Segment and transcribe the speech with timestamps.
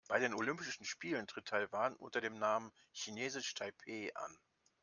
[0.07, 4.35] Bei den Olympischen Spielen tritt Taiwan unter dem Namen „Chinesisch Taipeh“ an.